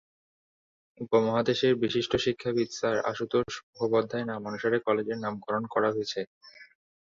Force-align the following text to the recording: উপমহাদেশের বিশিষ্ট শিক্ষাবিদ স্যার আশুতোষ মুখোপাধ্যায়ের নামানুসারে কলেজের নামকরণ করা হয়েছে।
উপমহাদেশের 0.99 1.73
বিশিষ্ট 1.83 2.11
শিক্ষাবিদ 2.25 2.69
স্যার 2.71 2.95
আশুতোষ 3.11 3.51
মুখোপাধ্যায়ের 3.65 4.29
নামানুসারে 4.31 4.77
কলেজের 4.87 5.17
নামকরণ 5.19 5.63
করা 5.73 5.89
হয়েছে। 5.95 6.19